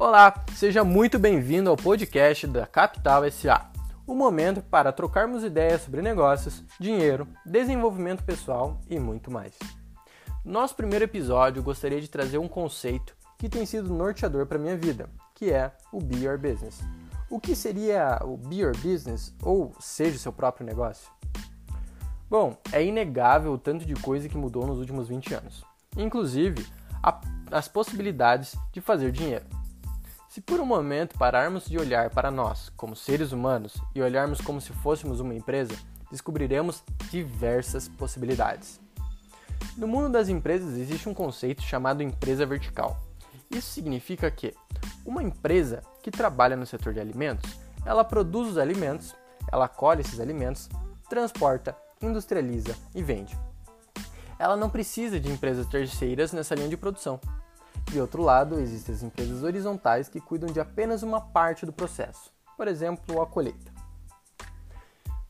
[0.00, 3.70] Olá, seja muito bem-vindo ao podcast da Capital SA.
[4.06, 9.58] O momento para trocarmos ideias sobre negócios, dinheiro, desenvolvimento pessoal e muito mais.
[10.42, 14.74] No nosso primeiro episódio, gostaria de trazer um conceito que tem sido norteador para minha
[14.74, 16.80] vida, que é o Be Your Business.
[17.28, 21.10] O que seria o Be Your Business ou seja o seu próprio negócio?
[22.30, 25.62] Bom, é inegável o tanto de coisa que mudou nos últimos 20 anos,
[25.94, 26.66] inclusive
[27.02, 27.20] a,
[27.50, 29.59] as possibilidades de fazer dinheiro.
[30.30, 34.60] Se por um momento pararmos de olhar para nós como seres humanos e olharmos como
[34.60, 35.74] se fôssemos uma empresa,
[36.08, 38.80] descobriremos diversas possibilidades.
[39.76, 43.02] No mundo das empresas existe um conceito chamado empresa vertical.
[43.50, 44.54] Isso significa que
[45.04, 47.50] uma empresa que trabalha no setor de alimentos,
[47.84, 49.16] ela produz os alimentos,
[49.50, 50.68] ela colhe esses alimentos,
[51.08, 53.36] transporta, industrializa e vende.
[54.38, 57.20] Ela não precisa de empresas terceiras nessa linha de produção.
[57.90, 62.30] De outro lado, existem as empresas horizontais que cuidam de apenas uma parte do processo,
[62.56, 63.72] por exemplo, a colheita.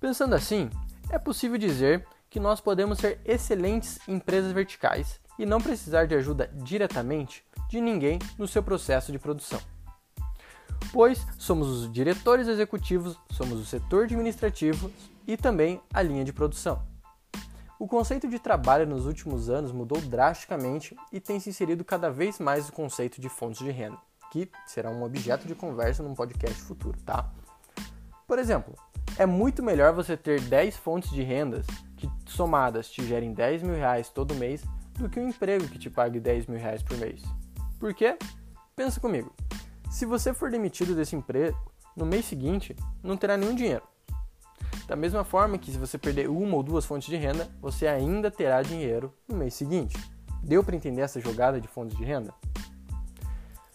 [0.00, 0.68] Pensando assim,
[1.08, 6.50] é possível dizer que nós podemos ser excelentes empresas verticais e não precisar de ajuda
[6.52, 9.60] diretamente de ninguém no seu processo de produção.
[10.92, 14.90] Pois somos os diretores executivos, somos o setor administrativo
[15.28, 16.82] e também a linha de produção.
[17.78, 22.40] O conceito de trabalho nos últimos anos mudou drasticamente e tem se inserido cada vez
[22.40, 23.96] mais o conceito de fontes de renda,
[24.32, 27.30] que será um objeto de conversa num podcast futuro, tá?
[28.26, 28.74] Por exemplo,
[29.16, 33.76] é muito melhor você ter 10 fontes de rendas que somadas te gerem 10 mil
[33.76, 37.22] reais todo mês do que um emprego que te pague 10 mil reais por mês.
[37.78, 38.18] Por quê?
[38.74, 39.32] Pensa comigo.
[39.88, 41.56] Se você for demitido desse emprego,
[41.96, 43.87] no mês seguinte não terá nenhum dinheiro.
[44.88, 48.30] Da mesma forma que se você perder uma ou duas fontes de renda, você ainda
[48.30, 49.94] terá dinheiro no mês seguinte.
[50.42, 52.32] Deu para entender essa jogada de fontes de renda?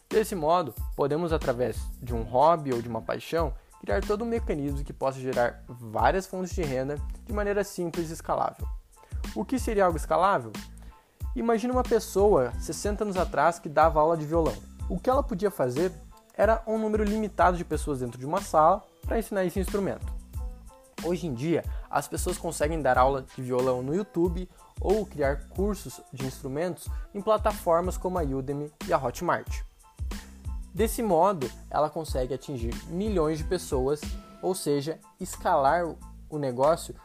[0.10, 4.84] Desse modo, podemos, através de um hobby ou de uma paixão, criar todo um mecanismo
[4.84, 8.68] que possa gerar várias fontes de renda de maneira simples e escalável.
[9.36, 10.52] O que seria algo escalável?
[11.36, 14.56] Imagine uma pessoa 60 anos atrás que dava aula de violão.
[14.90, 15.92] O que ela podia fazer
[16.36, 20.23] era um número limitado de pessoas dentro de uma sala para ensinar esse instrumento.
[21.06, 24.50] Hoje em dia, as pessoas conseguem dar aula de violão no YouTube
[24.80, 29.64] ou criar cursos de instrumentos em plataformas como a Udemy e a Hotmart.
[30.74, 34.02] Desse modo, ela consegue atingir milhões de pessoas,
[34.42, 35.86] ou seja, escalar
[36.30, 36.96] o negócio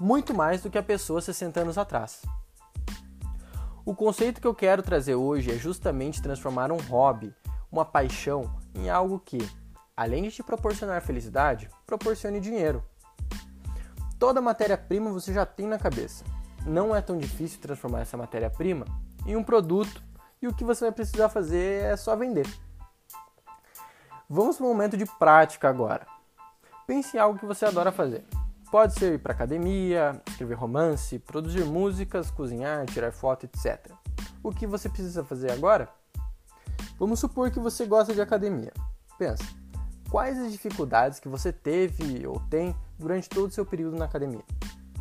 [0.00, 2.22] muito mais do que a pessoa 60 anos atrás.
[3.84, 7.32] O conceito que eu quero trazer hoje é justamente transformar um hobby,
[7.70, 9.38] uma paixão, em algo que,
[9.96, 12.82] além de te proporcionar felicidade, proporcione dinheiro.
[14.18, 16.24] Toda matéria-prima você já tem na cabeça.
[16.64, 18.86] Não é tão difícil transformar essa matéria-prima
[19.26, 20.02] em um produto
[20.40, 22.46] e o que você vai precisar fazer é só vender.
[24.28, 26.06] Vamos para um momento de prática agora.
[26.86, 28.24] Pense em algo que você adora fazer.
[28.70, 33.92] Pode ser ir para academia, escrever romance, produzir músicas, cozinhar, tirar foto, etc.
[34.42, 35.88] O que você precisa fazer agora?
[36.98, 38.72] Vamos supor que você gosta de academia.
[39.18, 39.44] Pensa,
[40.10, 44.44] quais as dificuldades que você teve ou tem durante todo o seu período na academia.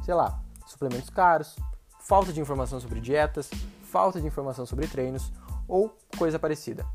[0.04, 1.56] Sei lá, suplementos caros,
[2.00, 3.50] falta de informação sobre dietas,
[3.84, 5.32] falta de informação sobre treinos
[5.68, 6.86] ou coisa parecida.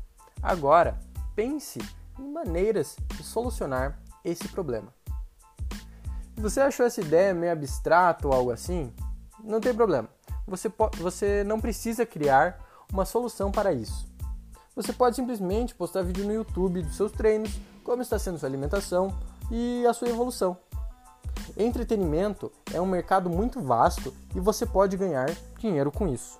[0.41, 0.99] Agora,
[1.35, 1.79] pense
[2.19, 4.93] em maneiras de solucionar esse problema.
[6.35, 8.93] Se você achou essa ideia meio abstrata ou algo assim,
[9.43, 10.09] não tem problema.
[10.47, 12.59] Você, você não precisa criar
[12.91, 14.10] uma solução para isso.
[14.73, 19.13] Você pode simplesmente postar vídeo no YouTube dos seus treinos, como está sendo sua alimentação
[19.51, 20.57] e a sua evolução.
[21.57, 25.29] Entretenimento é um mercado muito vasto e você pode ganhar
[25.59, 26.39] dinheiro com isso.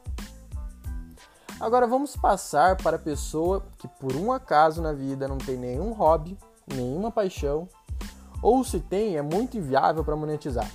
[1.60, 5.92] Agora vamos passar para a pessoa que por um acaso na vida não tem nenhum
[5.92, 7.68] hobby, nenhuma paixão,
[8.42, 10.72] ou se tem é muito inviável para monetizar.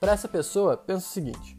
[0.00, 1.56] Para essa pessoa, pensa o seguinte: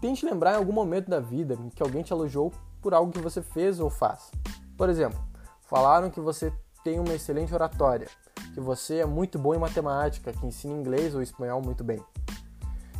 [0.00, 2.50] tente lembrar em algum momento da vida que alguém te elogiou
[2.82, 4.30] por algo que você fez ou faz.
[4.76, 5.18] Por exemplo,
[5.62, 6.52] falaram que você
[6.82, 8.08] tem uma excelente oratória,
[8.52, 12.04] que você é muito bom em matemática, que ensina inglês ou espanhol muito bem.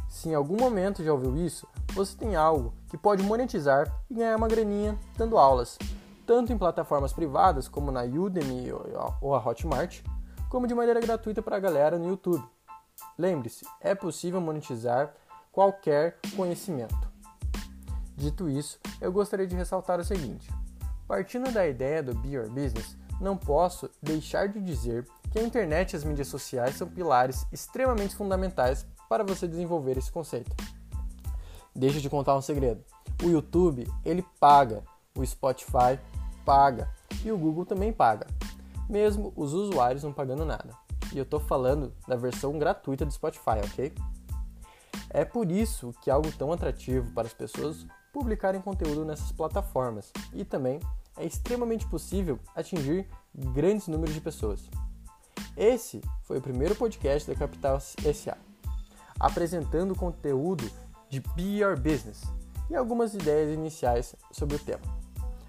[0.08, 4.36] Se em algum momento já ouviu isso, você tem algo que pode monetizar e ganhar
[4.36, 5.76] uma graninha dando aulas,
[6.24, 8.72] tanto em plataformas privadas como na Udemy
[9.20, 10.00] ou a Hotmart,
[10.48, 12.44] como de maneira gratuita para a galera no YouTube.
[13.18, 15.12] Lembre-se, é possível monetizar
[15.50, 17.11] qualquer conhecimento.
[18.22, 20.48] Dito isso, eu gostaria de ressaltar o seguinte:
[21.08, 25.92] partindo da ideia do Be Your Business, não posso deixar de dizer que a internet
[25.92, 30.54] e as mídias sociais são pilares extremamente fundamentais para você desenvolver esse conceito.
[31.74, 32.84] Deixa te contar um segredo.
[33.24, 34.84] O YouTube, ele paga,
[35.16, 35.98] o Spotify
[36.44, 36.88] paga,
[37.24, 38.28] e o Google também paga,
[38.88, 40.76] mesmo os usuários não pagando nada.
[41.12, 43.92] E eu estou falando da versão gratuita do Spotify, ok?
[45.10, 50.44] É por isso que algo tão atrativo para as pessoas publicarem conteúdo nessas plataformas e
[50.44, 50.78] também
[51.16, 54.68] é extremamente possível atingir grandes números de pessoas.
[55.56, 58.36] Esse foi o primeiro podcast da Capital SA,
[59.18, 60.70] apresentando conteúdo
[61.08, 62.22] de Your Business
[62.70, 64.80] e algumas ideias iniciais sobre o tema.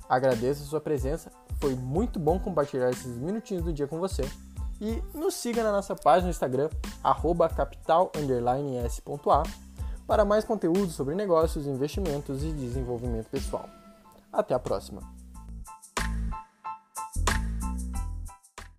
[0.10, 4.24] Agradeço a sua presença, foi muito bom compartilhar esses minutinhos do dia com você.
[4.82, 6.70] E nos siga na nossa página no Instagram,
[7.56, 9.44] capital_s.a,
[10.08, 13.70] para mais conteúdo sobre negócios, investimentos e desenvolvimento pessoal.
[14.32, 15.23] Até a próxima!